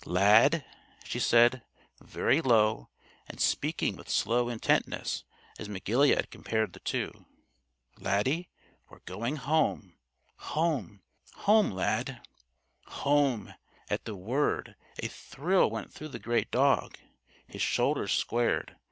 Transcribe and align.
"Lad!" 0.03 0.65
she 1.03 1.19
said, 1.19 1.61
very 1.99 2.41
low, 2.41 2.89
and 3.27 3.39
speaking 3.39 3.95
with 3.95 4.09
slow 4.09 4.49
intentness 4.49 5.23
as 5.59 5.67
McGilead 5.69 6.31
compared 6.31 6.73
the 6.73 6.79
two. 6.79 7.11
"Laddie, 7.99 8.49
we're 8.89 9.01
going 9.05 9.35
home. 9.35 9.93
Home! 10.37 11.03
Home, 11.45 11.69
Lad!" 11.69 12.19
Home! 12.87 13.53
At 13.91 14.05
the 14.05 14.15
word, 14.15 14.75
a 14.97 15.07
thrill 15.07 15.69
went 15.69 15.93
through 15.93 16.07
the 16.09 16.17
great 16.17 16.49
dog. 16.49 16.97
His 17.45 17.61
shoulders 17.61 18.11
squared. 18.11 18.75